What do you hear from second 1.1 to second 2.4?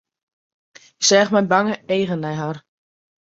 mei bange eagen nei